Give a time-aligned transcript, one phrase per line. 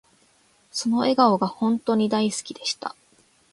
[0.71, 2.95] その笑顔が本とに大好きでした